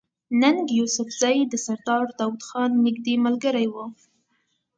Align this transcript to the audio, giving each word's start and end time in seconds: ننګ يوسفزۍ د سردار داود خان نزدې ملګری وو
ننګ 0.41 0.63
يوسفزۍ 0.77 1.37
د 1.47 1.53
سردار 1.65 2.05
داود 2.19 2.41
خان 2.47 2.71
نزدې 2.85 3.15
ملګری 3.25 3.67
وو 3.69 3.85